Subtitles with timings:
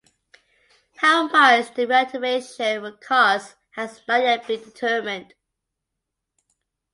[0.95, 5.35] How much the reactivation would cost has not yet been determined.